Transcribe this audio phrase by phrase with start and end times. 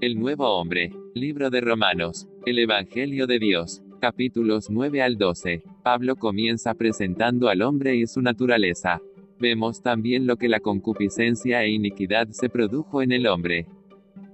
[0.00, 0.92] El nuevo hombre.
[1.14, 2.28] Libro de Romanos.
[2.46, 3.82] El Evangelio de Dios.
[4.00, 5.64] Capítulos 9 al 12.
[5.82, 9.02] Pablo comienza presentando al hombre y su naturaleza.
[9.40, 13.66] Vemos también lo que la concupiscencia e iniquidad se produjo en el hombre.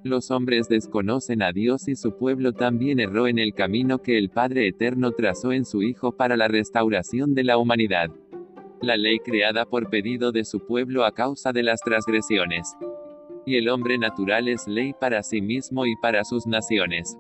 [0.02, 4.28] Los hombres desconocen a Dios y su pueblo también erró en el camino que el
[4.28, 8.10] Padre Eterno trazó en su Hijo para la restauración de la humanidad.
[8.82, 12.76] La ley creada por pedido de su pueblo a causa de las transgresiones
[13.46, 17.19] y el hombre natural es ley para sí mismo y para sus naciones.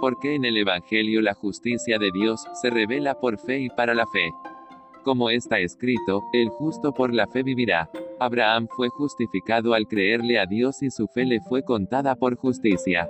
[0.00, 4.06] Porque en el Evangelio la justicia de Dios se revela por fe y para la
[4.06, 4.30] fe.
[5.04, 7.90] Como está escrito, el justo por la fe vivirá.
[8.20, 13.08] Abraham fue justificado al creerle a Dios y su fe le fue contada por justicia.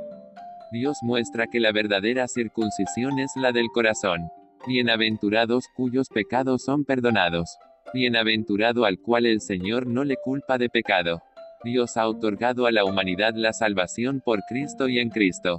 [0.70, 4.28] Dios muestra que la verdadera circuncisión es la del corazón.
[4.66, 7.58] Bienaventurados cuyos pecados son perdonados.
[7.94, 11.22] Bienaventurado al cual el Señor no le culpa de pecado.
[11.64, 15.58] Dios ha otorgado a la humanidad la salvación por Cristo y en Cristo,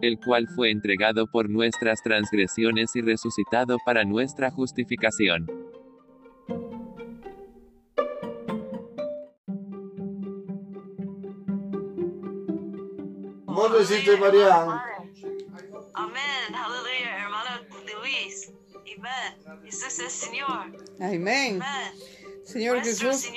[0.00, 5.46] el cual fue entregado por nuestras transgresiones y resucitado para nuestra justificación.
[13.44, 13.66] ¿Cómo?
[15.94, 17.50] Amén, aleluya, hermano
[18.00, 18.52] Luis.
[18.74, 19.60] Amén.
[19.64, 20.72] Jesús es Señor.
[20.98, 21.60] Amén.
[21.62, 22.19] Amén.
[22.50, 23.30] Señor Jesús.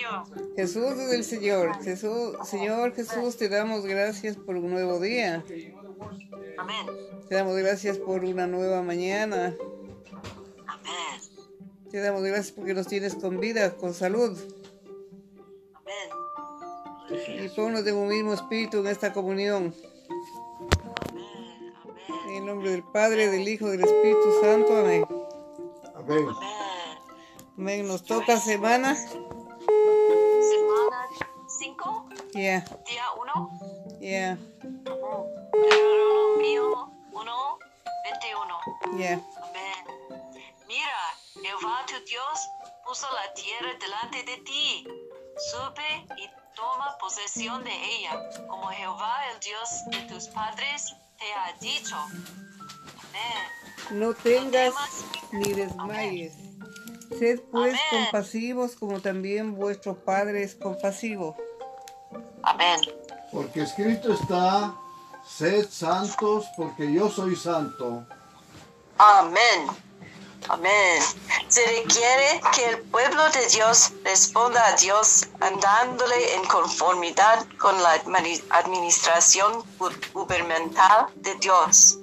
[0.55, 1.83] Jesús es el Señor.
[1.83, 5.43] Jesús, Señor Jesús, te damos gracias por un nuevo día.
[6.57, 6.87] Amén.
[7.29, 9.55] Te damos gracias por una nueva mañana.
[10.65, 11.21] Amén.
[11.91, 14.35] Te damos gracias porque nos tienes con vida, con salud.
[15.75, 17.45] Amén.
[17.45, 19.75] Y ponnos de un mismo espíritu en esta comunión.
[21.09, 21.73] Amén.
[22.29, 24.75] En el nombre del Padre, del Hijo, del Espíritu Santo.
[24.75, 25.05] Amén.
[25.93, 26.27] Amén.
[27.57, 27.87] Amén.
[27.87, 28.95] Nos toca semana.
[28.95, 29.25] Semana
[31.47, 33.49] 5, Ya, día 1.
[34.01, 34.37] ya,
[35.53, 37.59] Deuteronomio 1,
[38.05, 38.57] 21.
[38.97, 39.13] ya.
[39.13, 39.85] Amén.
[40.67, 40.99] Mira,
[41.41, 42.49] Jehová tu Dios
[42.85, 44.87] puso la tierra delante de ti.
[45.51, 51.53] Sube y toma posesión de ella, como Jehová el Dios de tus padres te ha
[51.59, 51.95] dicho.
[51.95, 53.47] Amén.
[53.91, 54.73] No tengas
[55.31, 56.33] ni desmayes.
[57.19, 58.05] Sed pues Amén.
[58.05, 61.35] compasivos como también vuestro Padre es compasivo.
[62.43, 62.79] Amén.
[63.31, 64.73] Porque escrito está,
[65.27, 68.05] sed santos porque yo soy santo.
[68.97, 69.67] Amén.
[70.49, 71.01] Amén.
[71.47, 77.95] Se requiere que el pueblo de Dios responda a Dios andándole en conformidad con la
[78.03, 81.99] admini- administración gu- gubernamental de Dios.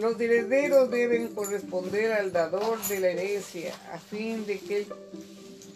[0.00, 4.86] Los herederos deben corresponder al dador de la herencia, a fin de que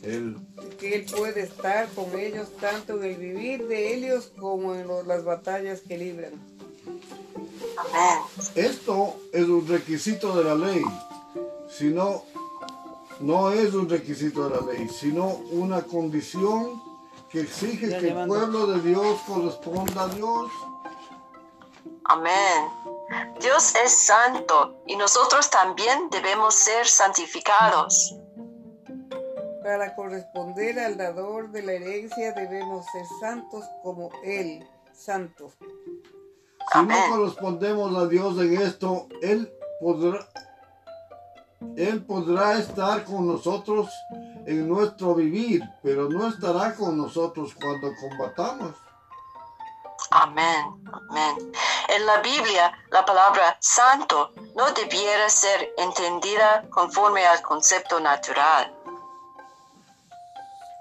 [0.03, 0.37] él,
[0.81, 5.25] que él pueda estar con ellos tanto en el vivir de ellos como en las
[5.25, 6.33] batallas que libran.
[7.77, 8.23] Amén.
[8.55, 10.83] esto es un requisito de la ley,
[11.69, 12.25] sino
[13.21, 16.83] no es un requisito de la ley, sino una condición
[17.29, 20.51] que exige Ya que el pueblo de Dios corresponda a Dios.
[22.05, 22.94] Amén.
[23.41, 28.17] Dios es santo y nosotros también debemos ser santificados.
[29.63, 35.51] Para corresponder al dador de la herencia debemos ser santos como Él, santo.
[35.61, 36.97] Si Amén.
[37.11, 40.27] no correspondemos a Dios en esto, Él podrá,
[41.77, 43.91] Él podrá estar con nosotros
[44.47, 48.75] en nuestro vivir, pero no estará con nosotros cuando combatamos.
[50.11, 50.85] Amén.
[51.11, 51.53] Amén.
[51.89, 58.73] En la Biblia, la palabra santo no debiera ser entendida conforme al concepto natural.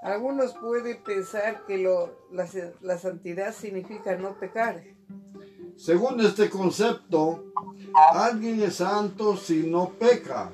[0.04, 2.46] Algunos pueden pensar que lo- la,
[2.82, 4.82] la santidad significa no pecar.
[5.78, 7.46] Según este concepto,
[8.14, 10.52] alguien es santo si no peca.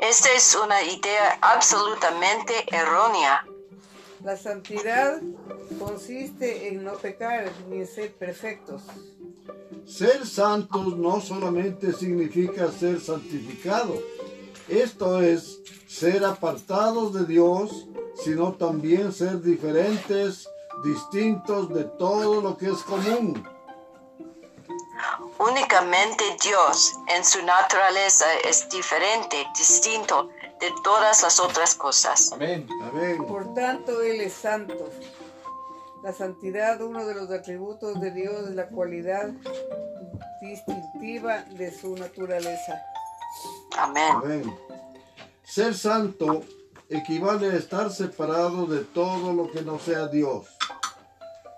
[0.00, 3.44] Esta es una idea absolutamente errónea.
[4.24, 5.20] La santidad
[5.78, 8.80] consiste en no pecar ni en ser perfectos.
[9.86, 14.00] Ser santos no solamente significa ser santificados,
[14.66, 20.48] esto es ser apartados de Dios, sino también ser diferentes,
[20.82, 23.46] distintos de todo lo que es común.
[25.38, 30.30] Únicamente Dios en su naturaleza es diferente, distinto
[30.64, 32.32] de todas las otras cosas.
[32.32, 32.66] Amén.
[32.82, 33.24] Amén.
[33.26, 34.88] Por tanto, Él es santo.
[36.02, 39.30] La santidad, uno de los atributos de Dios, es la cualidad
[40.40, 42.80] distintiva de su naturaleza.
[43.76, 44.12] Amén.
[44.14, 44.58] Amén.
[45.42, 46.42] Ser santo
[46.88, 50.46] equivale a estar separado de todo lo que no sea Dios.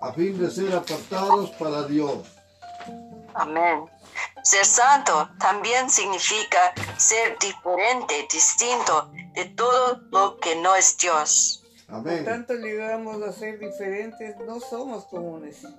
[0.01, 2.29] a fin de ser apartados para Dios.
[3.35, 3.87] Amén.
[4.43, 11.63] Ser santo también significa ser diferente, distinto de todo lo que no es Dios.
[11.87, 12.25] Por Amén.
[12.25, 15.63] tanto, llegamos a ser diferentes, no somos comunes.
[15.65, 15.71] En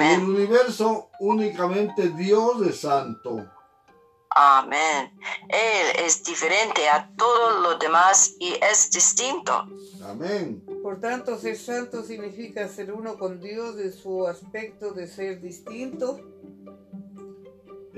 [0.00, 0.24] el Amén.
[0.24, 3.50] universo únicamente Dios es santo.
[4.34, 5.12] Amén.
[5.48, 9.66] Él es diferente a todo lo demás y es distinto.
[10.04, 10.64] Amén.
[10.82, 16.18] Por tanto, ser santo significa ser uno con Dios de su aspecto de ser distinto.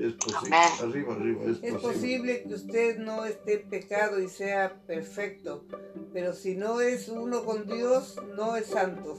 [0.05, 0.56] Es posible.
[0.56, 0.73] Amén.
[0.83, 1.79] Arriba, arriba, es, Es posible.
[1.79, 5.65] posible que usted no esté en pecado y sea perfecto,
[6.12, 9.19] pero si no es uno con Dios, no es santo.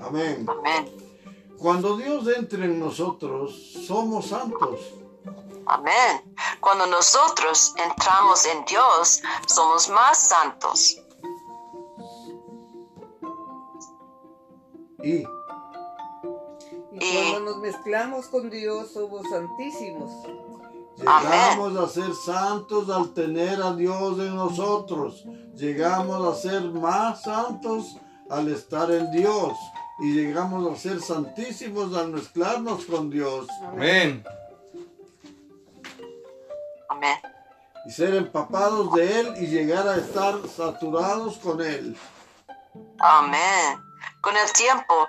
[0.00, 0.44] Amén.
[0.48, 0.90] Amén.
[1.58, 3.54] Cuando Dios entra en nosotros,
[3.86, 4.80] somos santos.
[5.66, 6.34] Amén.
[6.60, 11.00] Cuando nosotros entramos en Dios, somos más santos.
[15.02, 15.24] Y
[17.00, 20.10] Y Y- cuando nos mezclamos con Dios, somos santísimos.
[20.96, 25.24] llegamos a ser santos al tener a Dios en nosotros.
[25.54, 27.96] Llegamos a ser más santos
[28.30, 29.52] al estar en Dios.
[30.00, 33.46] Y llegamos a ser santísimos al mezclarnos con Dios.
[33.62, 34.24] Amén.
[36.88, 37.18] Amén.
[37.86, 41.96] Y ser empapados de Él y llegar a estar saturados con Él.
[42.98, 43.78] Amén.
[44.20, 45.06] Con el tiempo,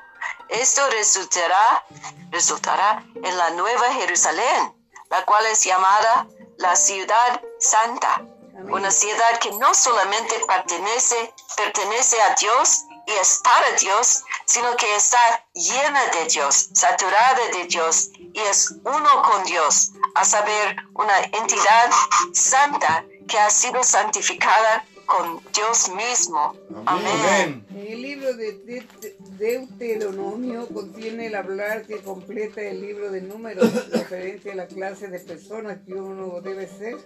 [0.61, 1.85] esto resultará,
[2.31, 4.73] resultará en la nueva Jerusalén,
[5.09, 8.15] la cual es llamada la ciudad santa.
[8.15, 8.71] Amén.
[8.71, 14.95] Una ciudad que no solamente pertenece, pertenece a Dios y es para Dios, sino que
[14.95, 15.19] está
[15.53, 21.91] llena de Dios, saturada de Dios y es uno con Dios, a saber, una entidad
[22.33, 26.55] santa que ha sido santificada con Dios mismo.
[26.85, 27.07] Amén.
[27.07, 27.15] Amén.
[27.19, 27.67] Amén.
[27.69, 33.89] En el libro de De- Deuteronomio contiene el hablar que completa el libro de números
[33.91, 36.97] referente a la clase de personas que uno debe ser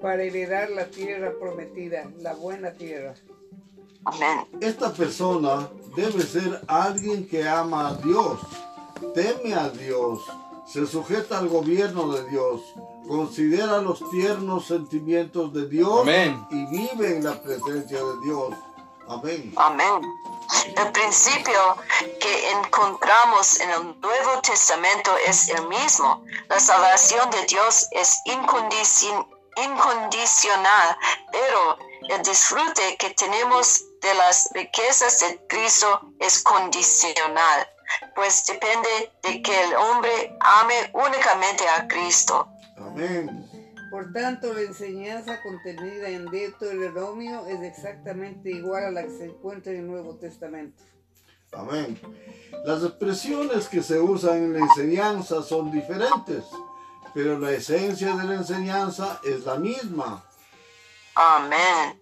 [0.00, 3.14] para heredar la tierra prometida, la buena tierra.
[4.04, 4.46] Amén.
[4.60, 8.40] Esta persona debe ser alguien que ama a Dios,
[9.14, 10.20] teme a Dios,
[10.66, 12.62] se sujeta al gobierno de Dios,
[13.06, 16.46] considera los tiernos sentimientos de Dios Amén.
[16.50, 18.54] y vive en la presencia de Dios.
[19.08, 19.52] Amén.
[19.56, 20.02] Amén.
[20.76, 21.76] El principio
[22.20, 26.24] que encontramos en el Nuevo Testamento es el mismo.
[26.48, 30.96] La salvación de Dios es incondicion- incondicional,
[31.32, 31.78] pero
[32.08, 37.68] el disfrute que tenemos de las riquezas de Cristo es condicional,
[38.14, 42.46] pues depende de que el hombre ame únicamente a Cristo.
[42.78, 43.57] Amén.
[43.90, 49.72] Por tanto, la enseñanza contenida en Deuteronomio es exactamente igual a la que se encuentra
[49.72, 50.82] en el Nuevo Testamento.
[51.52, 51.98] Amén.
[52.64, 56.44] Las expresiones que se usan en la enseñanza son diferentes,
[57.14, 60.24] pero la esencia de la enseñanza es la misma.
[61.14, 62.00] Amén.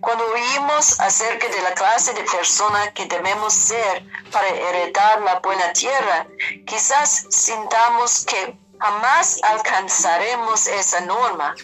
[0.00, 5.72] Cuando oímos acerca de la clase de persona que debemos ser para heredar la buena
[5.72, 6.26] tierra,
[6.66, 11.54] quizás sintamos que jamás alcanzaremos esa norma.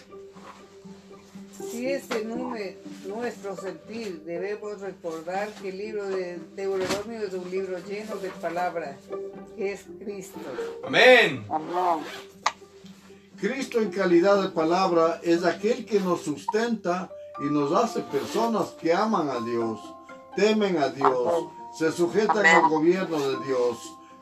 [1.71, 2.77] Si este no es
[3.07, 8.97] nuestro sentir, debemos recordar que el libro de Deuteronomio es un libro lleno de palabras,
[9.57, 10.39] que es Cristo.
[10.85, 11.45] Amén.
[11.49, 12.05] Amén.
[13.41, 18.93] Cristo en calidad de palabra es aquel que nos sustenta y nos hace personas que
[18.93, 19.81] aman a Dios,
[20.35, 21.47] temen a Dios,
[21.79, 22.57] se sujetan Amén.
[22.57, 23.79] al gobierno de Dios,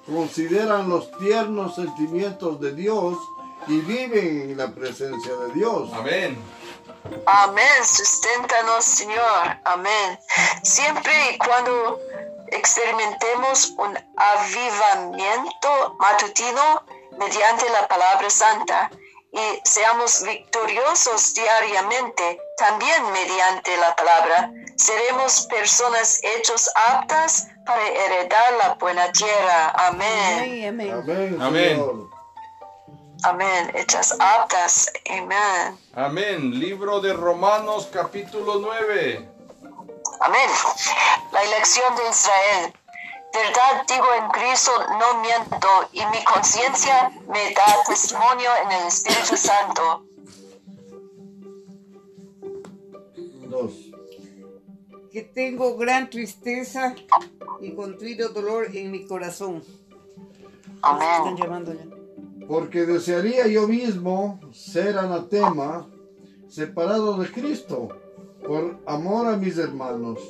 [0.07, 3.17] consideran los tiernos sentimientos de Dios
[3.67, 5.91] y viven en la presencia de Dios.
[5.93, 6.39] Amén.
[7.27, 7.85] Amén.
[7.85, 9.59] Susténtanos, Señor.
[9.65, 10.19] Amén.
[10.63, 12.01] Siempre y cuando
[12.49, 16.83] experimentemos un avivamiento matutino
[17.19, 18.91] mediante la palabra santa
[19.35, 28.75] y seamos victoriosos diariamente también mediante la palabra, seremos personas hechos aptas para heredar la
[28.75, 29.71] buena tierra.
[29.71, 30.69] Amén.
[30.69, 32.09] Amén, amén.
[33.25, 33.73] Amén.
[33.75, 34.93] Hechas aptas.
[35.11, 35.79] Amén.
[35.95, 36.61] Amén.
[36.61, 39.29] Libro de Romanos capítulo 9.
[40.21, 40.51] Amén.
[41.33, 42.84] La elección de Israel.
[43.35, 49.37] Verdad digo en Cristo, no miento, y mi conciencia me da testimonio en el Espíritu
[49.37, 50.07] Santo.
[53.49, 53.73] Dos.
[55.11, 56.95] Que tengo gran tristeza
[57.61, 59.65] y contrito dolor en mi corazón.
[60.77, 61.37] Están Amén.
[61.37, 62.47] llamando ya.
[62.47, 65.89] Porque desearía yo mismo ser anatema,
[66.49, 67.89] separado de Cristo,
[68.47, 70.21] por amor a mis hermanos,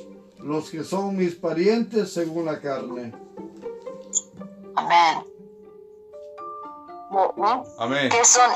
[0.45, 3.11] los que son mis parientes según la carne.
[4.75, 5.25] Amén.
[7.79, 8.09] Amén.
[8.09, 8.51] Que son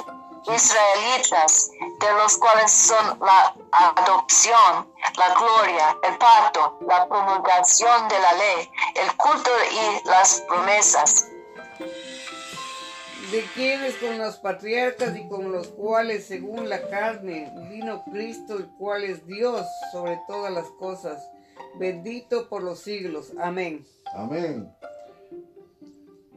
[0.54, 8.34] israelitas, de los cuales son la adopción, la gloria, el pacto, la promulgación de la
[8.34, 11.28] ley, el culto y las promesas.
[13.32, 18.68] de quienes con los patriarcas y con los cuales, según la carne, vino Cristo, el
[18.78, 21.30] cual es Dios sobre todas las cosas,
[21.76, 23.32] bendito por los siglos.
[23.40, 23.86] Amén.
[24.16, 24.74] Amén.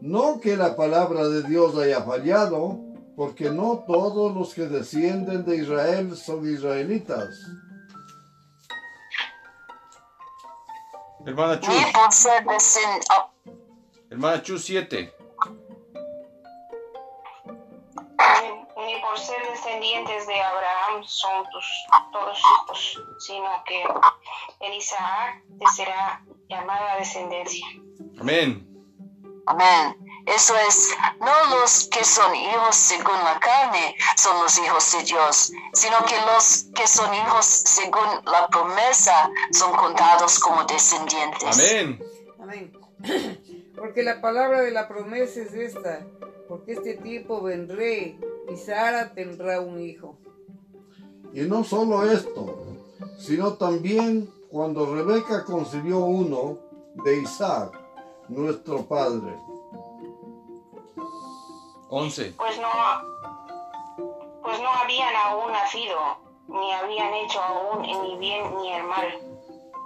[0.00, 2.80] No que la palabra de Dios haya fallado,
[3.16, 7.28] porque no todos los que descienden de Israel son israelitas.
[11.24, 11.70] Hermana Chu.
[11.70, 13.04] Ni por ser descend-
[14.10, 15.14] Hermana Chu 7.
[18.42, 21.64] ni, ni por ser descendientes de Abraham son tus
[22.12, 23.84] todos hijos, sino que
[24.62, 27.66] en Isaac te será llamada descendencia.
[28.18, 28.68] Amén.
[29.46, 29.96] Amén.
[30.24, 35.52] Eso es, no los que son hijos según la carne son los hijos de Dios,
[35.72, 41.58] sino que los que son hijos según la promesa son contados como descendientes.
[41.58, 41.98] Amén.
[42.40, 42.72] Amén.
[43.74, 46.06] Porque la palabra de la promesa es esta,
[46.46, 48.16] porque este tiempo vendré
[48.48, 50.18] y Sara tendrá un hijo.
[51.32, 52.76] Y no solo esto,
[53.18, 56.58] sino también cuando Rebeca concibió uno
[57.04, 57.72] de Isaac,
[58.28, 59.34] nuestro padre.
[61.88, 62.34] 11.
[62.36, 62.68] Pues no,
[64.42, 65.98] pues no habían aún nacido,
[66.48, 69.20] ni habían hecho aún ni bien ni el mal,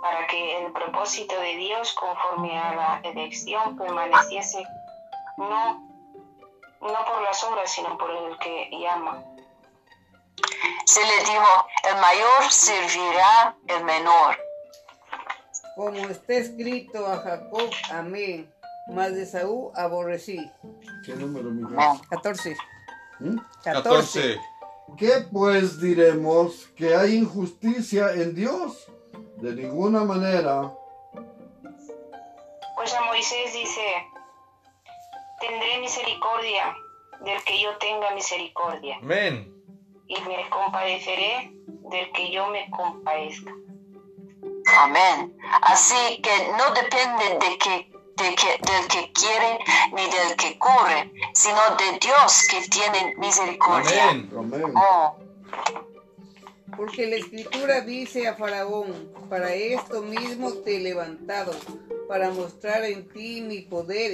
[0.02, 4.66] para que el propósito de Dios conforme a la elección permaneciese
[5.38, 5.80] no,
[6.80, 9.22] no por las obras, sino por el que llama.
[10.86, 14.45] Se le dijo, el mayor servirá el menor.
[15.76, 18.50] Como está escrito a Jacob, amé,
[18.88, 20.50] mas de Saúl aborrecí.
[21.04, 21.78] ¿Qué número, Miguel?
[21.78, 22.00] Amén.
[22.08, 22.56] 14.
[23.20, 23.36] ¿Mm?
[23.62, 24.40] 14.
[24.96, 28.90] ¿Qué pues diremos que hay injusticia en Dios?
[29.42, 30.72] De ninguna manera.
[32.76, 33.82] Pues a Moisés dice,
[35.40, 36.74] tendré misericordia
[37.22, 39.52] del que yo tenga misericordia, Amén.
[40.06, 43.52] y me compadeceré del que yo me compadezca.
[44.78, 45.36] Amén.
[45.62, 49.58] Así que no depende de que, de que- del que quiere
[49.92, 54.10] ni del que corre, sino de Dios que tiene misericordia.
[54.10, 54.30] Amén.
[54.36, 54.72] Amén.
[54.76, 55.16] Oh,
[56.76, 61.52] Porque la escritura dice a Faraón, para esto mismo te he levantado,
[62.08, 64.12] para mostrar en ti mi poder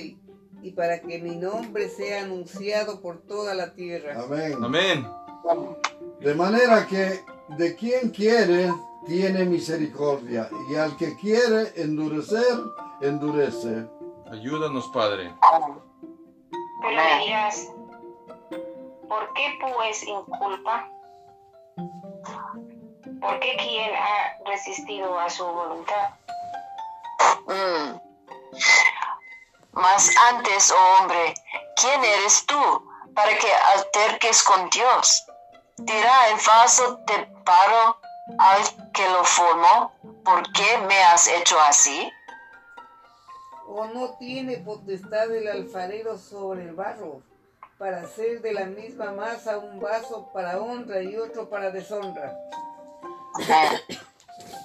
[0.62, 4.14] y, para que mi nombre sea anunciado por toda la tierra.
[4.23, 4.54] Amén.
[4.62, 5.06] Amén.
[6.21, 7.25] De manera que
[7.56, 8.73] de quien quiere,
[9.06, 10.49] tiene misericordia.
[10.68, 12.59] Y al que quiere endurecer,
[13.00, 13.87] endurece.
[14.30, 15.35] Ayúdanos, Padre.
[16.80, 17.68] Pero dirás,
[19.09, 20.88] ¿por qué pues inculpa?
[23.21, 26.11] ¿Por qué quien ha resistido a su voluntad?
[27.47, 28.00] mm.
[29.73, 31.35] Mas antes, oh hombre,
[31.76, 32.61] ¿quién eres tú
[33.14, 35.25] para que alterques con Dios?
[35.78, 37.97] Dirá el falso te paro
[38.38, 39.93] al que lo formó,
[40.25, 42.11] ¿por qué me has hecho así?
[43.67, 47.23] ¿O no tiene potestad el alfarero sobre el barro,
[47.79, 52.37] para hacer de la misma masa un vaso para honra y otro para deshonra?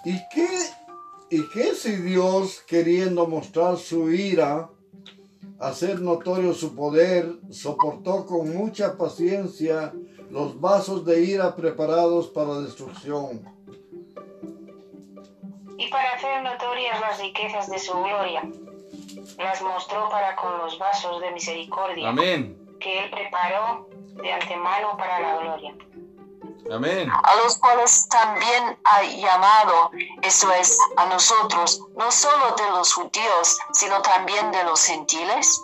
[0.03, 0.47] ¿Y qué,
[1.29, 4.69] ¿Y qué si Dios, queriendo mostrar su ira,
[5.59, 9.93] hacer notorio su poder, soportó con mucha paciencia
[10.29, 13.41] los vasos de ira preparados para destrucción?
[15.77, 18.43] Y para hacer notorias las riquezas de su gloria,
[19.37, 22.57] las mostró para con los vasos de misericordia Amén.
[22.79, 25.75] que él preparó de antemano para la gloria.
[26.71, 27.09] Amén.
[27.09, 29.91] a los cuales también ha llamado,
[30.21, 35.63] eso es, a nosotros, no solo de los judíos, sino también de los gentiles.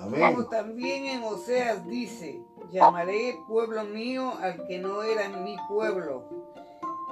[0.00, 0.34] Amén.
[0.34, 6.24] Como también en Oseas dice, llamaré pueblo mío al que no era mi pueblo,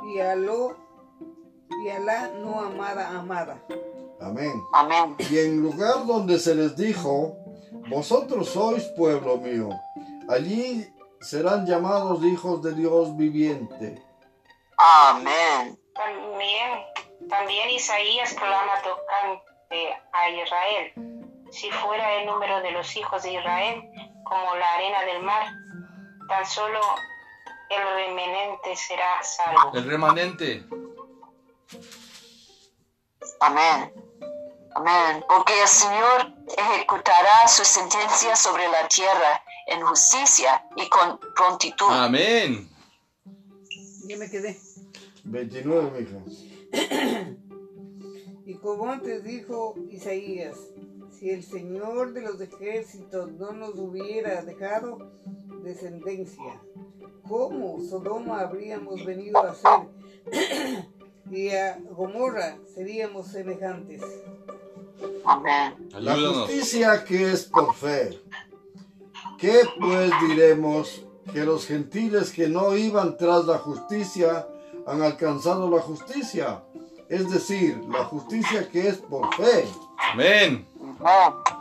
[0.04, 0.76] y a lo
[1.82, 3.62] y a la no amada amada.
[4.20, 4.62] Amén.
[4.72, 5.16] Amén.
[5.30, 7.36] Y en lugar donde se les dijo,
[7.88, 9.68] vosotros sois pueblo mío,
[10.28, 10.86] allí
[11.20, 14.02] serán llamados hijos de Dios viviente.
[14.78, 15.78] Amén.
[15.94, 20.92] También, también Isaías clama tocante a Israel.
[21.50, 23.82] Si fuera el número de los hijos de Israel
[24.28, 25.47] como la arena del mar,
[26.28, 26.80] tan solo
[27.71, 29.76] el remanente será salvo.
[29.76, 30.64] El remanente.
[33.40, 33.92] Amén.
[34.75, 35.25] Amén.
[35.28, 41.90] Porque el Señor ejecutará su sentencia sobre la tierra en justicia y con prontitud.
[41.90, 42.68] Amén.
[44.09, 44.59] Ya me quedé.
[45.25, 47.37] 29, mija.
[48.49, 50.56] Y como antes dijo Isaías,
[51.18, 55.11] si el Señor de los ejércitos no nos hubiera dejado
[55.62, 56.61] descendencia,
[57.26, 60.85] ¿cómo Sodoma habríamos venido a ser?
[61.30, 64.02] y a Gomorra seríamos semejantes.
[65.25, 65.88] Amén.
[65.94, 68.20] La justicia que es por fe.
[69.38, 74.49] ¿Qué pues diremos que los gentiles que no iban tras la justicia
[74.87, 76.62] han alcanzado la justicia?
[77.08, 79.64] Es decir, la justicia que es por fe.
[80.12, 80.66] Amén.
[81.00, 81.57] Amén.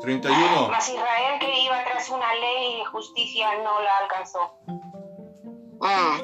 [0.00, 0.68] 31.
[0.68, 4.58] Mas Israel que iba tras una ley de justicia no la alcanzó.
[5.80, 6.20] Mm.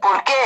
[0.00, 0.44] ¿Por qué?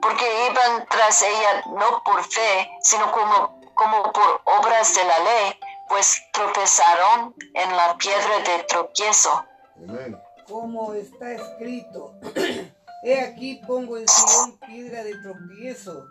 [0.00, 5.60] Porque iban tras ella no por fe, sino como, como por obras de la ley,
[5.88, 9.44] pues tropezaron en la piedra de tropiezo.
[9.76, 10.20] Amén.
[10.48, 12.14] Como está escrito,
[13.02, 16.06] he aquí pongo en Sion piedra de tropiezo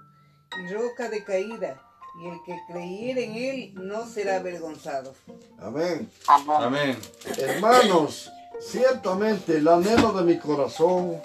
[0.60, 1.82] y roca de caída,
[2.20, 5.14] y el que creyere en él no será avergonzado.
[5.60, 6.10] Amén.
[6.28, 6.58] Amén.
[6.62, 7.00] Amén.
[7.38, 11.22] Hermanos, ciertamente el anhelo de mi corazón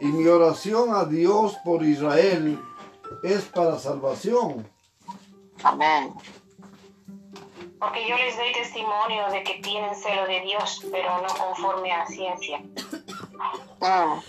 [0.00, 2.58] y mi oración a Dios por Israel
[3.22, 4.68] es para salvación.
[5.62, 6.12] Amén.
[7.78, 12.06] Porque yo les doy testimonio de que tienen celo de Dios, pero no conforme a
[12.06, 12.62] ciencia.
[13.80, 14.20] Mm.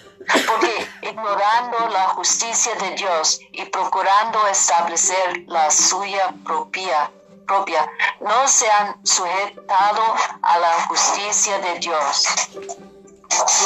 [0.48, 7.12] Porque ignorando la justicia de Dios y procurando establecer la suya propia,
[7.46, 7.90] propia,
[8.22, 10.02] no se han sujetado
[10.42, 12.26] a la justicia de Dios.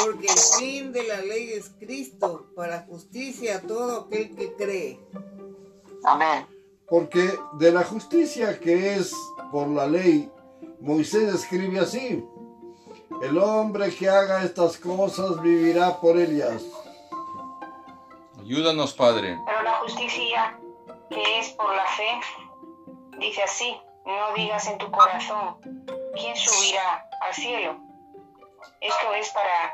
[0.04, 5.00] Porque el fin de la ley es Cristo, para justicia a todo aquel que cree.
[6.04, 6.46] Amén.
[6.88, 9.14] Porque de la justicia que es
[9.52, 10.32] por la ley,
[10.80, 12.24] Moisés escribe así.
[13.22, 16.64] El hombre que haga estas cosas vivirá por ellas.
[18.40, 19.38] Ayúdanos, Padre.
[19.46, 20.58] Pero la justicia
[21.10, 22.22] que es por la fe,
[23.18, 25.58] dice así, no digas en tu corazón,
[26.16, 27.78] ¿quién subirá al cielo?
[28.80, 29.74] Esto es para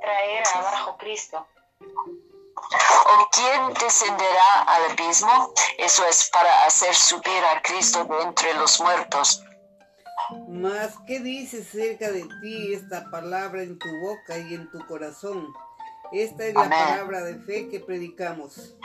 [0.00, 1.46] traer abajo Cristo.
[1.80, 5.52] ¿O quién descenderá al abismo?
[5.78, 9.42] Eso es para hacer subir a Cristo de entre los muertos.
[10.62, 15.48] Mas, ¿qué dice cerca de ti esta palabra en tu boca y en tu corazón?
[16.12, 16.78] Esta es la Amén.
[16.78, 18.76] palabra de fe que predicamos.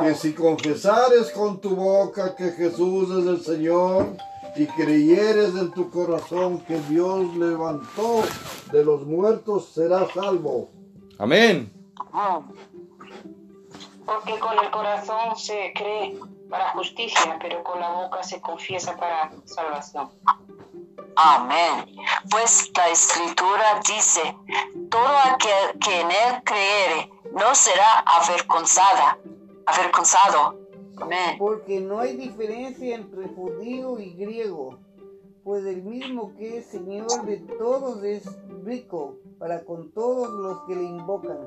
[0.00, 4.18] Que si confesares con tu boca que Jesús es el Señor
[4.54, 8.22] y creyeres en tu corazón que Dios levantó
[8.70, 10.68] de los muertos, serás salvo.
[11.18, 11.72] Amén.
[14.04, 16.18] Porque con el corazón se cree
[16.50, 20.10] para justicia, pero con la boca se confiesa para salvación.
[21.16, 21.86] Amén.
[22.30, 24.36] Pues la escritura dice,
[24.90, 29.18] todo aquel que en él creyere no será avergonzada,
[29.64, 30.58] avergonzado.
[30.98, 31.36] Amén.
[31.38, 34.78] Porque no hay diferencia entre judío y griego,
[35.42, 38.24] pues el mismo que es Señor de todos es
[38.64, 41.38] rico para con todos los que le invocan.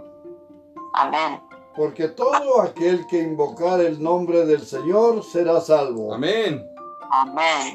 [0.94, 1.42] Amén.
[1.76, 6.14] Porque todo aquel que invocar el nombre del Señor será salvo.
[6.14, 6.66] Amén.
[7.12, 7.74] Amén.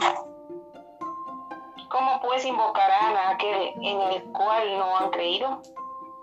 [2.35, 5.63] ¿Cómo pues invocarán a aquel en el cual no han creído?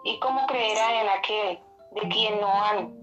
[0.04, 1.60] ¿Y cómo creerán en aquel
[1.92, 2.94] de quien no han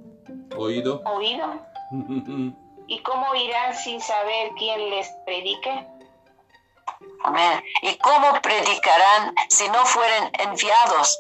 [0.55, 1.01] Oído.
[1.07, 1.47] oído?
[2.87, 5.87] ¿Y cómo irán sin saber quién les predique?
[7.25, 7.65] Amén.
[7.81, 11.19] ¿Y cómo predicarán si no fueren enviados?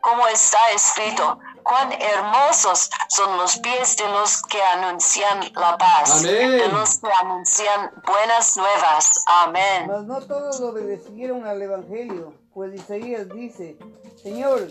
[0.00, 6.50] Como está escrito, cuán hermosos son los pies de los que anuncian la paz, Amén.
[6.50, 9.24] de los que anuncian buenas nuevas.
[9.26, 9.86] Amén.
[9.86, 13.76] Mas no todos obedecieron al Evangelio, pues Isaías dice,
[14.22, 14.68] Señor,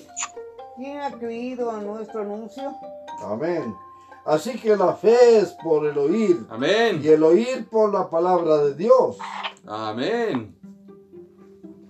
[0.76, 2.76] ¿quién ha creído a nuestro anuncio?
[3.24, 3.76] Amén.
[4.26, 7.02] Así que la fe es por el oír y Amén.
[7.04, 9.18] el oír por la palabra de Dios.
[9.68, 10.56] Amén.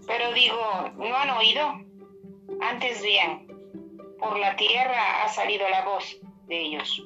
[0.07, 0.55] Pero digo,
[0.95, 1.61] ¿no han oído?
[2.61, 3.47] Antes bien,
[4.21, 6.05] por la tierra ha salido la voz
[6.47, 7.01] de ellos.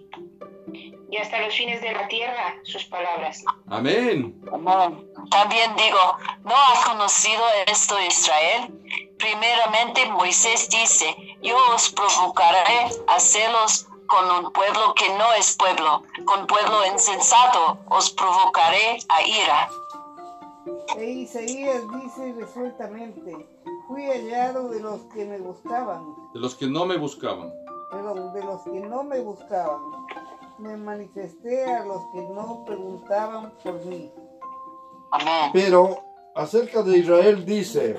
[1.10, 3.44] Y hasta los fines de la tierra sus palabras.
[3.70, 4.36] Amén.
[4.52, 5.08] Amén.
[5.32, 8.74] También digo, ¿no ha conocido esto Israel?
[9.18, 16.04] Primeramente Moisés dice, yo os provocaré a celos con un pueblo que no es pueblo,
[16.26, 19.70] con pueblo insensato os provocaré a ira.
[20.98, 23.48] E Isaías dice resueltamente,
[23.88, 27.54] fui hallado de los que me buscaban, De los que no me buscaban.
[27.90, 29.80] perdón, de los que no me buscaban.
[30.58, 34.12] Me manifesté a los que no preguntaban por mí.
[35.12, 35.52] Amén.
[35.54, 36.04] Pero
[36.36, 37.96] acerca de Israel dice,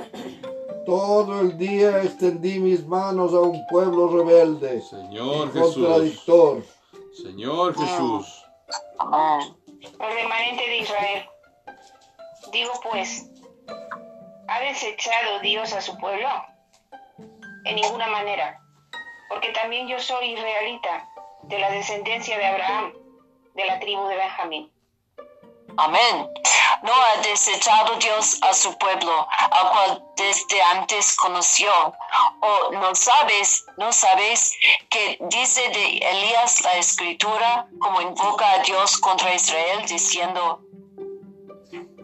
[0.84, 5.74] todo el día extendí mis manos a un pueblo rebelde Señor y Jesús.
[5.74, 6.62] contradictor.
[7.14, 8.44] Señor Jesús.
[8.98, 9.56] Amén.
[9.98, 11.24] El remanente de Israel.
[12.52, 13.30] Digo pues,
[14.46, 16.28] ¿ha desechado Dios a su pueblo?
[17.66, 18.60] En ninguna manera,
[19.28, 21.08] porque también yo soy israelita,
[21.42, 22.92] de la descendencia de Abraham,
[23.54, 24.72] de la tribu de Benjamín.
[25.76, 26.30] Amén.
[26.84, 31.70] No ha desechado Dios a su pueblo, al cual desde antes conoció.
[32.40, 34.56] O no sabes, no sabéis
[34.88, 40.60] que dice de Elías la escritura, como invoca a Dios contra Israel, diciendo,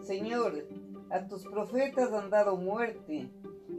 [0.05, 0.65] Señor,
[1.09, 3.29] a tus profetas han dado muerte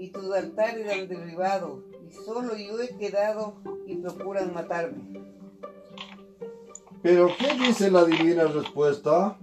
[0.05, 3.55] y tus altares han derribado, y solo yo he quedado
[3.87, 5.03] y procuran matarme.
[7.03, 9.37] Pero ¿qué dice la divina respuesta?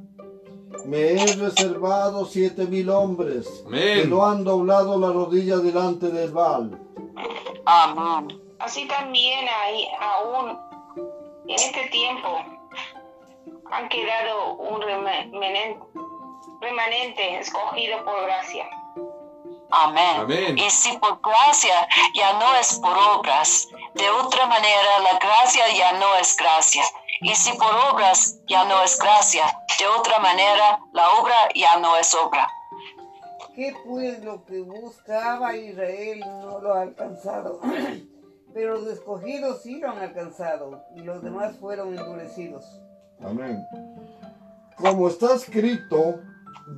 [0.86, 4.02] Me he reservado siete mil hombres Amén.
[4.02, 6.80] que no han doblado la rodilla delante del Baal.
[7.66, 8.40] Amén.
[8.60, 10.58] Así también hay aún
[11.48, 12.28] en este tiempo
[13.72, 15.80] han quedado un remenen-
[16.62, 18.66] remanente escogido por gracia.
[19.72, 20.22] Amén.
[20.22, 20.58] Amén.
[20.58, 25.94] Y si por gracia ya no es por obras, de otra manera la gracia ya
[25.94, 26.84] no es gracia.
[27.22, 29.46] Y si por obras ya no es gracia,
[29.80, 32.48] de otra manera la obra ya no es obra.
[33.56, 37.60] ¿Qué pues lo que buscaba Israel no lo ha alcanzado?
[38.54, 42.66] Pero los escogidos sí lo han alcanzado y los demás fueron endurecidos.
[43.24, 43.64] Amén.
[44.78, 46.20] Como está escrito,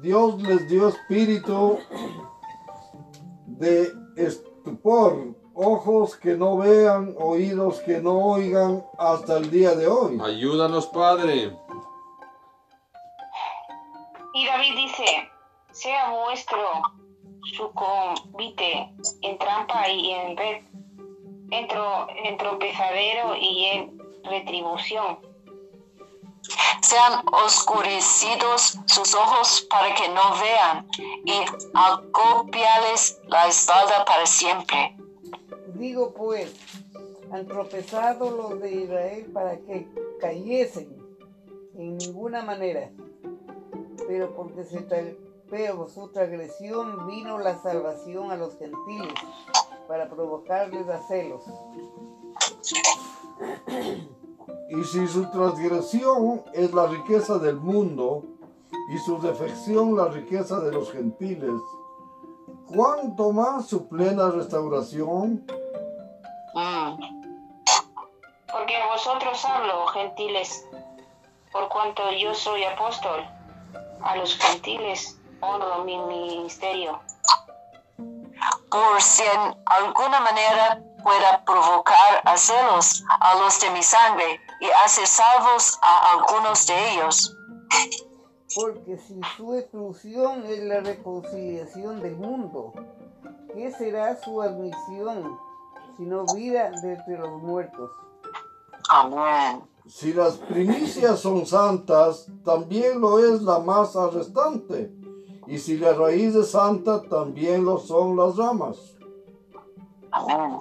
[0.02, 1.80] Dios les dio espíritu
[3.58, 10.20] de estupor, ojos que no vean, oídos que no oigan hasta el día de hoy.
[10.24, 11.56] Ayúdanos, Padre.
[14.34, 15.06] Y David dice,
[15.72, 16.58] sea vuestro
[17.56, 18.90] su convite
[19.22, 20.62] en trampa y en red,
[21.52, 25.20] en, tro- en tropezadero y en retribución.
[26.82, 30.88] Sean oscurecidos sus ojos para que no vean
[31.26, 31.34] y
[31.74, 34.96] acopiales la espalda para siempre.
[35.76, 36.54] Digo pues,
[37.32, 39.88] han tropezado los de Israel para que
[40.20, 40.96] cayesen
[41.76, 42.92] en ninguna manera.
[44.08, 44.82] Pero porque se
[45.50, 49.14] pero su transgresión vino la salvación a los gentiles
[49.88, 51.44] para provocarles a celos.
[54.70, 58.24] Y si su transgresión es la riqueza del mundo
[58.90, 61.62] y su defección la riqueza de los gentiles,
[62.68, 65.46] ¿cuánto más su plena restauración?
[66.54, 66.98] Mm.
[68.52, 70.68] Porque a vosotros hablo, gentiles,
[71.52, 73.22] por cuanto yo soy apóstol,
[74.02, 77.00] a los gentiles honro mi ministerio.
[78.70, 84.68] por si en alguna manera pueda provocar a celos a los de mi sangre y
[84.86, 87.36] hacer salvos a algunos de ellos.
[88.56, 92.72] Porque si su exclusión es la reconciliación del mundo,
[93.54, 95.38] ¿qué será su admisión
[95.98, 97.92] sino vida de entre los muertos?
[98.90, 99.64] Amén.
[99.86, 104.94] Si las primicias son santas, también lo es la masa restante.
[105.46, 108.78] Y si la raíz es santa, también lo son las ramas.
[110.12, 110.60] Amén.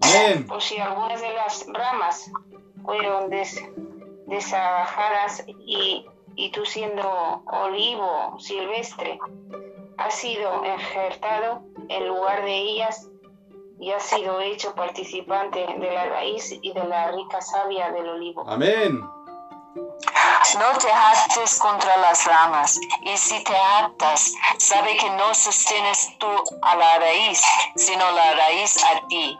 [0.00, 0.46] Amén.
[0.50, 2.30] O si algunas de las ramas
[2.84, 3.62] fueron des-
[4.26, 6.04] desajadas y,
[6.36, 9.18] y tú siendo olivo silvestre,
[9.98, 13.08] has sido injertado en lugar de ellas
[13.78, 18.44] y has sido hecho participante de la raíz y de la rica savia del olivo.
[18.48, 19.00] Amén.
[20.58, 26.26] No te jactes contra las ramas, y si te jactas, sabe que no sostienes tú
[26.62, 27.40] a la raíz,
[27.76, 29.38] sino la raíz a ti.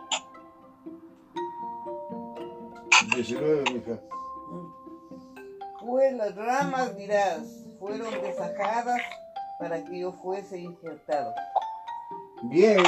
[3.15, 4.01] 19, mija.
[5.81, 9.01] Pues las ramas, dirás, fueron desajadas
[9.59, 11.35] para que yo fuese injertado.
[12.45, 12.83] Bien,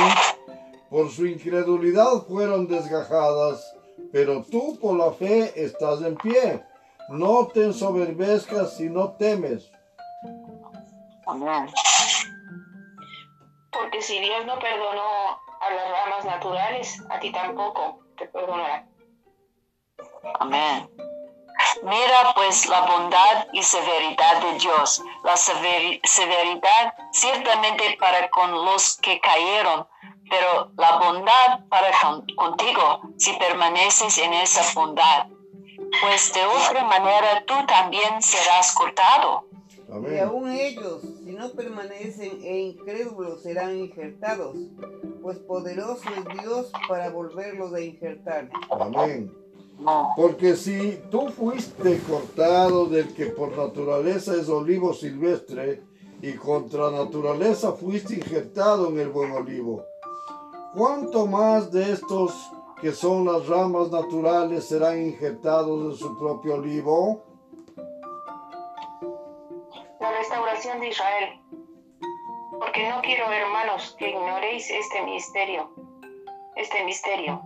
[0.91, 3.77] por su incredulidad fueron desgajadas,
[4.13, 6.65] pero tú por la fe estás en pie.
[7.09, 9.71] No te ensoberbezcas si no temes.
[11.27, 11.67] Amén.
[13.71, 18.87] Porque si Dios no perdonó a las ramas naturales, a ti tampoco te perdonará.
[20.41, 20.89] Amén.
[21.83, 28.97] Mira pues la bondad y severidad de Dios, la severi- severidad ciertamente para con los
[28.99, 29.87] que cayeron,
[30.31, 35.27] pero la bondad para con- contigo si permaneces en esa bondad.
[36.01, 39.47] Pues de otra manera tú también serás cortado.
[39.89, 40.21] Y Amén.
[40.25, 44.57] aún ellos, si no permanecen e incrédulos, serán injertados,
[45.23, 48.49] pues poderoso es Dios para volverlos a injertar.
[48.71, 49.33] Amén.
[50.17, 55.83] Porque si tú fuiste cortado del que por naturaleza es olivo silvestre
[56.23, 59.85] y contra naturaleza fuiste injertado en el buen olivo,
[60.75, 62.33] ¿cuánto más de estos
[62.81, 67.35] que son las ramas naturales serán injertados en su propio olivo?
[70.05, 71.41] la restauración de Israel.
[72.59, 75.71] Porque no quiero, hermanos, que ignoréis este misterio,
[76.57, 77.41] este misterio,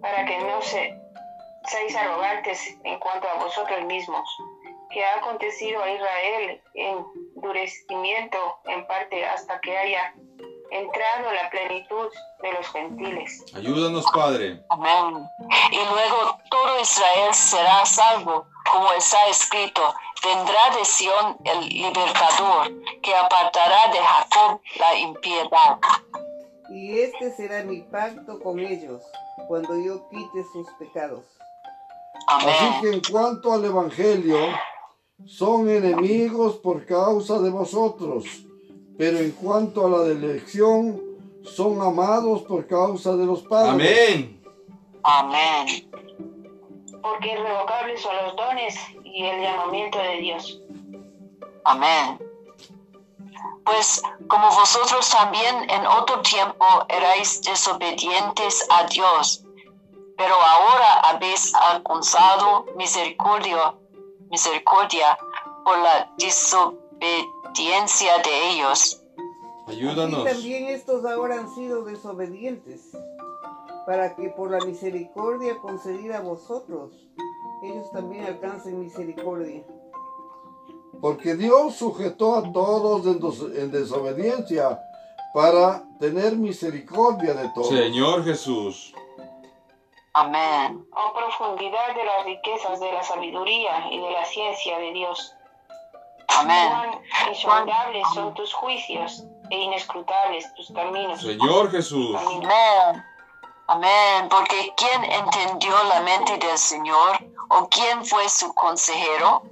[0.00, 0.96] para que no se,
[1.68, 4.28] seáis arrogantes en cuanto a vosotros mismos,
[4.90, 10.14] que ha acontecido a Israel endurecimiento en parte hasta que haya
[10.70, 12.08] entrado la plenitud
[12.42, 13.44] de los gentiles.
[13.54, 14.60] Ayúdanos, Padre.
[14.70, 15.28] Amén.
[15.70, 23.14] Y luego todo Israel será salvo, como está escrito, vendrá de Sión el libertador, que
[23.14, 25.78] apartará de Jacob la impiedad.
[26.70, 29.02] Y este será mi pacto con ellos,
[29.46, 31.35] cuando yo quite sus pecados.
[32.26, 34.38] Así que en cuanto al Evangelio,
[35.24, 38.24] son enemigos por causa de vosotros,
[38.98, 41.00] pero en cuanto a la elección,
[41.42, 43.72] son amados por causa de los padres.
[43.72, 44.42] Amén.
[45.02, 45.90] Amén.
[47.00, 50.60] Porque irrevocables son los dones y el llamamiento de Dios.
[51.64, 52.18] Amén.
[53.64, 59.45] Pues como vosotros también en otro tiempo erais desobedientes a Dios,
[60.16, 63.74] pero ahora habéis alcanzado misericordia,
[64.30, 65.18] misericordia
[65.64, 69.02] por la desobediencia de ellos.
[69.66, 70.24] Así Ayúdanos.
[70.24, 72.92] también estos ahora han sido desobedientes,
[73.86, 76.92] para que por la misericordia concedida a vosotros,
[77.62, 79.62] ellos también alcancen misericordia.
[81.00, 84.80] Porque Dios sujetó a todos en, dos- en desobediencia
[85.34, 87.68] para tener misericordia de todos.
[87.68, 88.94] Señor Jesús.
[90.18, 90.82] Amén.
[90.92, 95.34] Oh profundidad de las riquezas de la sabiduría y de la ciencia de Dios.
[96.28, 96.70] Amén.
[96.70, 101.20] Cuán insondables son tus juicios e inescrutables tus caminos.
[101.20, 102.16] Señor Jesús.
[102.16, 103.04] Amén.
[103.66, 104.28] Amén.
[104.30, 107.18] Porque ¿quién entendió la mente del Señor?
[107.50, 109.42] ¿O quién fue su consejero?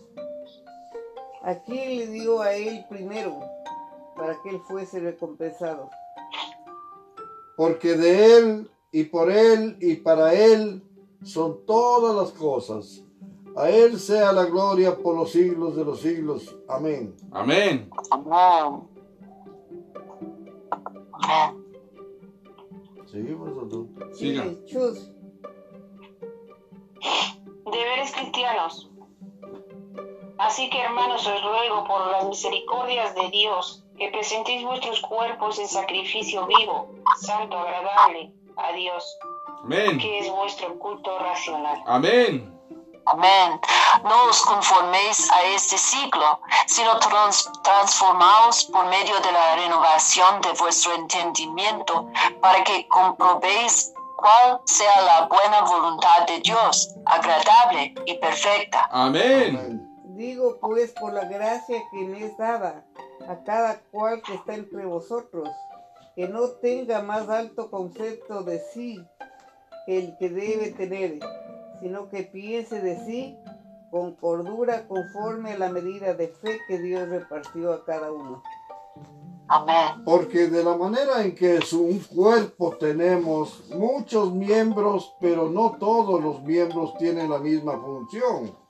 [1.42, 3.38] ¿A quién le dio a él primero,
[4.16, 5.90] para que él fuese recompensado?
[7.54, 10.80] Porque de Él y por Él y para Él
[11.24, 13.02] son todas las cosas.
[13.56, 16.54] A Él sea la gloria por los siglos de los siglos.
[16.68, 17.12] Amén.
[17.32, 17.90] Amén.
[18.12, 18.88] Amén.
[21.12, 21.64] Amén.
[23.06, 24.14] Seguimos, doctor.
[24.14, 24.44] Siga.
[27.64, 28.92] Deberes cristianos.
[30.38, 35.66] Así que hermanos os ruego por las misericordias de Dios que presentéis vuestros cuerpos en
[35.66, 39.18] sacrificio vivo, santo, agradable a Dios,
[39.62, 39.98] Amén.
[39.98, 41.82] que es vuestro culto racional.
[41.86, 42.50] Amén.
[43.06, 43.60] Amén.
[44.04, 50.52] No os conforméis a este siglo, sino trans- transformaos por medio de la renovación de
[50.58, 52.08] vuestro entendimiento,
[52.40, 58.88] para que comprobéis cuál sea la buena voluntad de Dios, agradable y perfecta.
[58.90, 59.56] Amén.
[59.58, 59.90] Amén.
[60.16, 62.84] Digo pues por la gracia que me es dada
[63.28, 65.48] a cada cual que está entre vosotros,
[66.14, 69.04] que no tenga más alto concepto de sí
[69.86, 71.18] que el que debe tener,
[71.80, 73.36] sino que piense de sí
[73.90, 78.42] con cordura conforme a la medida de fe que Dios repartió a cada uno.
[79.48, 80.02] Amén.
[80.04, 86.22] Porque de la manera en que es un cuerpo tenemos muchos miembros, pero no todos
[86.22, 88.63] los miembros tienen la misma función.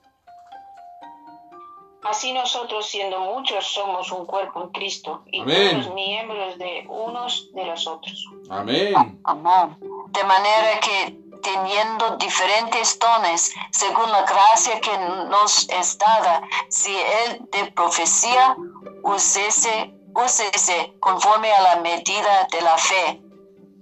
[2.05, 5.81] Así nosotros, siendo muchos, somos un cuerpo en Cristo y Amén.
[5.81, 8.29] todos miembros de unos de los otros.
[8.49, 9.19] Amén.
[9.23, 9.77] Amén.
[10.09, 14.97] De manera que teniendo diferentes dones, según la gracia que
[15.29, 18.55] nos es dada, si él de profecía,
[19.03, 23.21] úsese, úsese conforme a la medida de la fe.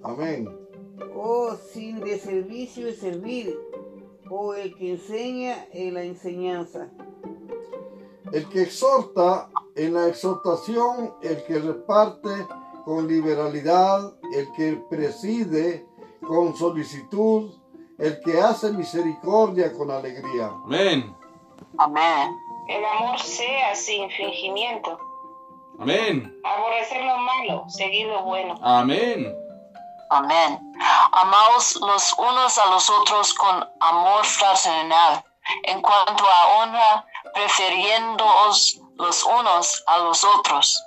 [0.03, 0.49] Amén.
[1.15, 3.57] O sin de servicio es servir,
[4.29, 6.89] o el que enseña en la enseñanza.
[8.33, 12.47] El que exhorta en la exhortación, el que reparte
[12.83, 15.85] con liberalidad, el que preside
[16.27, 17.53] con solicitud,
[17.99, 20.47] el que hace misericordia con alegría.
[20.65, 21.15] Amén.
[21.77, 22.35] Amén.
[22.67, 24.97] El amor sea sin fingimiento.
[25.79, 26.35] Amén.
[26.43, 28.55] Aborrecer lo malo, seguir lo bueno.
[28.63, 29.31] Amén.
[30.09, 30.59] Amén.
[31.11, 35.23] Amaos los unos a los otros con amor fraternal,
[35.63, 40.83] en cuanto a honra, prefiriéndoos los unos a los otros.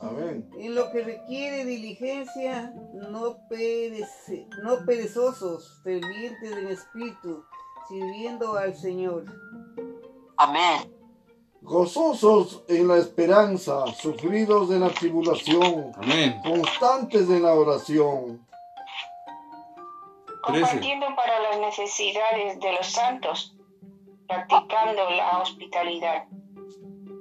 [0.00, 0.48] Amén.
[0.58, 7.44] En lo que requiere diligencia, no, perece- no perezosos, fervientes en espíritu,
[7.88, 9.24] sirviendo al Señor.
[10.36, 10.92] Amén.
[11.62, 16.40] Gozosos en la esperanza, sufridos en la tribulación, Amén.
[16.44, 18.46] constantes en la oración.
[20.42, 23.55] Compartiendo para las necesidades de los santos,
[24.26, 26.24] practicando la hospitalidad.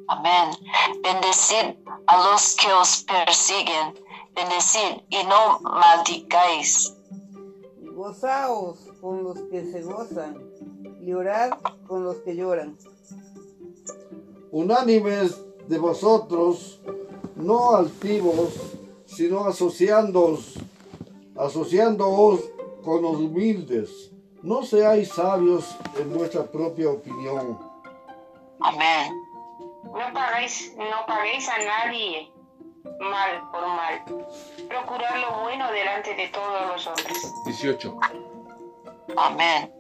[0.08, 0.50] Amén.
[1.04, 1.76] Bendecid
[2.08, 3.94] a los que os persiguen.
[4.36, 6.96] Bendecid y no maldigáis.
[7.96, 10.38] Gozaos con los que se gozan,
[11.02, 11.52] y orad
[11.88, 12.78] con los que lloran.
[14.52, 16.82] Unánimes de vosotros,
[17.36, 18.54] no altivos,
[19.06, 20.56] sino asociándoos,
[21.36, 22.42] asociándoos
[22.84, 24.12] con los humildes.
[24.46, 27.58] No seáis sabios en vuestra propia opinión.
[28.62, 29.12] Amén.
[29.86, 32.32] No paguéis, no paguéis a nadie
[33.00, 34.06] mal por mal.
[34.70, 37.34] Procurad lo bueno delante de todos los hombres.
[37.46, 37.98] 18.
[39.18, 39.74] Amén.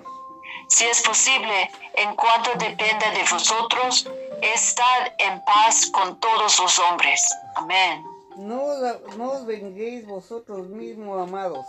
[0.68, 4.10] Si es posible, en cuanto dependa de vosotros,
[4.42, 7.22] estad en paz con todos los hombres.
[7.56, 8.04] Amén.
[8.38, 11.66] No, os- no os venguéis vosotros mismos, amados.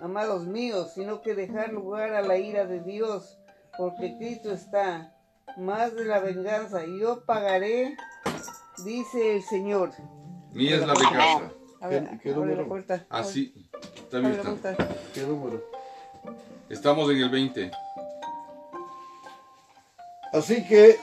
[0.00, 3.36] Amados míos, sino que dejar lugar a la ira de Dios,
[3.76, 5.12] porque Cristo está
[5.56, 6.84] más de la venganza.
[6.86, 7.96] y Yo pagaré,
[8.84, 9.90] dice el Señor.
[10.52, 11.52] Mía es la venganza.
[11.80, 12.68] A ver, ¿Qué- qué la número?
[12.68, 13.06] puerta.
[13.08, 13.52] Así.
[14.12, 14.22] Bien.
[14.22, 14.74] la está.
[14.76, 14.96] puerta.
[15.14, 15.64] ¿Qué número?
[16.68, 17.70] Estamos en el 20.
[20.32, 20.96] Así que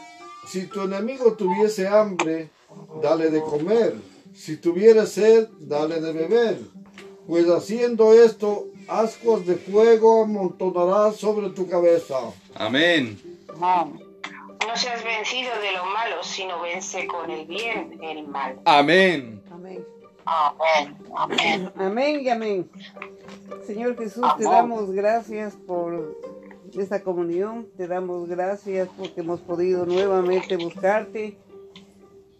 [0.48, 2.50] si tu enemigo tuviese hambre,
[3.02, 3.96] dale de comer.
[4.34, 6.60] Si tuviera sed, dale de beber.
[7.28, 12.16] Pues haciendo esto, ascuas de fuego amontonarás sobre tu cabeza.
[12.56, 13.20] Amén.
[13.62, 14.06] Amén.
[14.68, 18.60] No seas vencido de lo malo, sino vence con el bien el mal.
[18.66, 19.42] Amén.
[19.52, 19.86] Amén.
[20.26, 20.98] Amén.
[21.16, 21.72] Amén.
[21.76, 22.70] Amén y amén.
[23.66, 26.20] Señor Jesús, te damos gracias por
[26.74, 31.38] esta comunión, te damos gracias porque hemos podido nuevamente buscarte.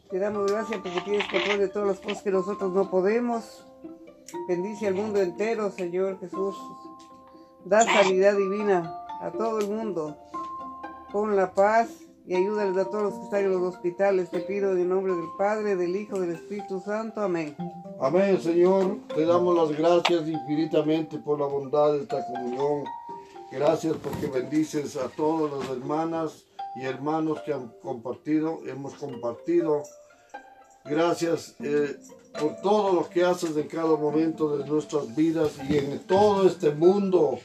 [0.10, 3.66] Te damos gracias porque tienes control de todas las cosas que nosotros no podemos.
[4.48, 6.56] Bendice al mundo entero, Señor Jesús.
[7.64, 10.18] Da sanidad divina a todo el mundo.
[11.12, 11.90] Pon la paz
[12.28, 14.30] y ayúdales a todos los que están en los hospitales.
[14.30, 17.22] Te pido en el nombre del Padre, del Hijo, del Espíritu Santo.
[17.22, 17.56] Amén.
[18.00, 18.98] Amén, Señor.
[19.16, 22.84] Te damos las gracias infinitamente por la bondad de esta comunión.
[23.52, 29.84] Gracias porque bendices a todas las hermanas y hermanos que han compartido, hemos compartido.
[30.84, 31.96] Gracias eh,
[32.40, 36.72] por todo lo que haces en cada momento de nuestras vidas y en todo este
[36.72, 37.40] mundo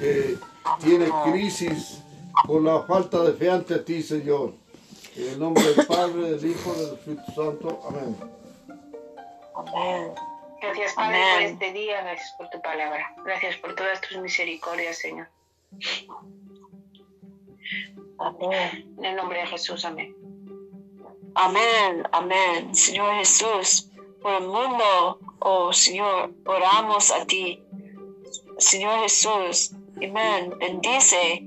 [0.00, 0.36] que
[0.80, 2.02] tiene crisis
[2.46, 4.54] por la falta de fe ante ti, Señor.
[5.16, 7.80] En el nombre del Padre, del Hijo, del Espíritu Santo.
[7.88, 8.16] Amén.
[9.54, 10.12] Amén.
[10.60, 12.02] Gracias, Padre, por este día.
[12.02, 13.14] Gracias por tu palabra.
[13.24, 15.28] Gracias por todas tus misericordias, Señor.
[18.18, 18.94] Amén.
[18.98, 20.14] En el nombre de Jesús, amén.
[21.34, 22.74] Amén, amén.
[22.74, 23.87] Señor Jesús,
[24.22, 27.60] por el mundo, oh Señor, oramos a ti.
[28.58, 30.52] Señor Jesús, amén.
[30.58, 31.44] Bendice,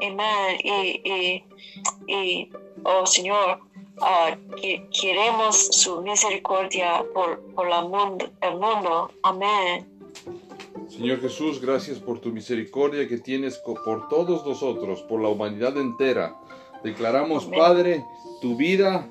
[0.00, 0.58] amén.
[0.62, 1.44] Y, y,
[2.06, 2.50] y
[2.84, 3.58] oh Señor,
[4.00, 9.10] ah, que- queremos su misericordia por, por la mundo, el mundo.
[9.22, 9.88] Amén.
[10.88, 16.36] Señor Jesús, gracias por tu misericordia que tienes por todos nosotros, por la humanidad entera.
[16.84, 17.58] Declaramos, Amén.
[17.58, 18.04] Padre,
[18.40, 19.08] tu vida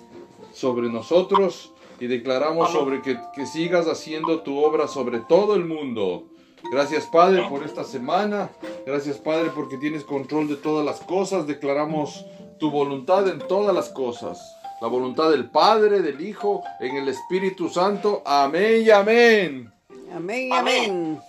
[0.54, 6.26] sobre nosotros y declaramos sobre que, que sigas haciendo tu obra sobre todo el mundo.
[6.72, 8.50] Gracias, Padre, por esta semana.
[8.88, 11.46] Gracias, Padre, porque tienes control de todas las cosas.
[11.46, 12.26] Declaramos
[12.60, 14.40] tu voluntad en todas las cosas.
[14.82, 18.24] La voluntad del Padre, del Hijo, en el Espíritu Santo.
[18.26, 19.72] Amén y amén.
[20.12, 20.52] Amén y Amén.
[20.90, 21.22] amén.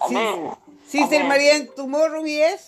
[0.00, 0.50] Amén.
[0.86, 1.28] Sister Amén.
[1.28, 2.66] Marian, tomorrow yes?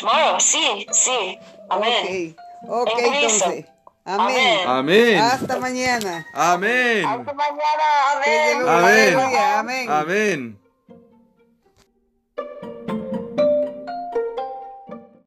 [0.00, 1.38] Tomorrow, sí, sí.
[1.68, 2.34] Amén.
[2.66, 3.44] Ok, ok, En Cristo.
[3.50, 3.73] entonces.
[4.04, 4.68] Amén.
[4.68, 5.18] Amén.
[5.18, 6.26] Hasta mañana.
[6.34, 7.06] Amén.
[7.06, 7.84] Hasta mañana.
[8.12, 9.18] Amén.
[9.58, 9.90] Amén.
[9.90, 10.63] Amén.